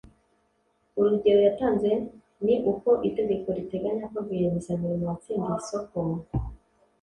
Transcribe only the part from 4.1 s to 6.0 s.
ko rwiyemezamirimo watsindiye isoko